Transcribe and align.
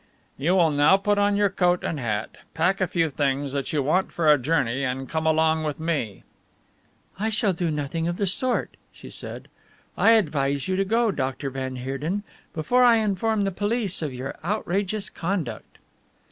"You 0.35 0.55
will 0.55 0.71
now 0.71 0.97
put 0.97 1.19
on 1.19 1.35
your 1.35 1.51
coat 1.51 1.83
and 1.83 1.99
hat, 1.99 2.37
pack 2.55 2.81
a 2.81 2.87
few 2.87 3.07
things 3.11 3.51
that 3.53 3.71
you 3.71 3.83
want 3.83 4.11
for 4.11 4.27
a 4.27 4.39
journey, 4.39 4.83
and 4.83 5.07
come 5.07 5.27
along 5.27 5.63
with 5.63 5.79
me." 5.79 6.23
"I 7.19 7.29
shall 7.29 7.53
do 7.53 7.69
nothing 7.69 8.07
of 8.07 8.17
the 8.17 8.25
sort," 8.25 8.77
she 8.91 9.11
said, 9.11 9.47
"I 9.95 10.13
advise 10.13 10.67
you 10.67 10.75
to 10.75 10.85
go, 10.85 11.11
Dr. 11.11 11.51
van 11.51 11.75
Heerden, 11.75 12.23
before 12.51 12.81
I 12.83 12.95
inform 12.95 13.43
the 13.43 13.51
police 13.51 14.01
of 14.01 14.11
your 14.11 14.33
outrageous 14.43 15.07
conduct." 15.11 15.77